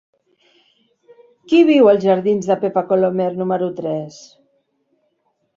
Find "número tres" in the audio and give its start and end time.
3.43-4.21